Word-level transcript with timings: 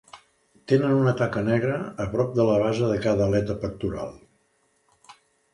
Tenen 0.71 0.93
una 1.01 1.13
taca 1.19 1.43
negra 1.49 1.75
a 2.05 2.09
prop 2.15 2.33
de 2.39 2.47
la 2.49 2.57
base 2.63 2.89
de 2.93 2.97
cada 3.07 3.29
aleta 3.29 3.57
pectoral. 3.67 4.17